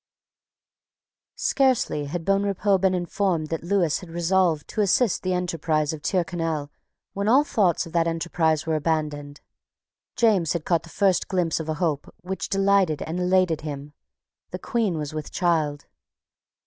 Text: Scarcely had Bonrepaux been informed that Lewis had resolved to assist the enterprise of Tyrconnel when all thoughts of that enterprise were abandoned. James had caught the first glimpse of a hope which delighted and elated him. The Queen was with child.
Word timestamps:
Scarcely 1.35 2.05
had 2.05 2.25
Bonrepaux 2.25 2.79
been 2.79 2.95
informed 2.95 3.49
that 3.49 3.61
Lewis 3.63 3.99
had 3.99 4.09
resolved 4.09 4.67
to 4.69 4.81
assist 4.81 5.21
the 5.21 5.33
enterprise 5.35 5.93
of 5.93 6.01
Tyrconnel 6.01 6.71
when 7.13 7.27
all 7.27 7.43
thoughts 7.43 7.85
of 7.85 7.93
that 7.93 8.07
enterprise 8.07 8.65
were 8.65 8.73
abandoned. 8.73 9.41
James 10.15 10.53
had 10.53 10.65
caught 10.65 10.81
the 10.81 10.89
first 10.89 11.27
glimpse 11.27 11.59
of 11.59 11.69
a 11.69 11.75
hope 11.75 12.11
which 12.21 12.49
delighted 12.49 13.03
and 13.03 13.19
elated 13.19 13.61
him. 13.61 13.93
The 14.49 14.57
Queen 14.57 14.97
was 14.97 15.13
with 15.13 15.31
child. 15.31 15.85